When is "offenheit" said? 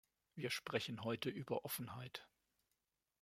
1.63-2.27